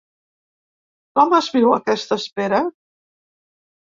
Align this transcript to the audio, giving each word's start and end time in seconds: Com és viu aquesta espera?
Com 1.19 1.35
és 1.39 1.49
viu 1.57 1.75
aquesta 1.75 2.21
espera? 2.23 2.63